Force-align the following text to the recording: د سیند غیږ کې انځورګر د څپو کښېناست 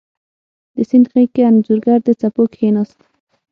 د 0.75 0.77
سیند 0.89 1.05
غیږ 1.11 1.29
کې 1.35 1.41
انځورګر 1.49 1.99
د 2.07 2.09
څپو 2.19 2.43
کښېناست 2.53 2.99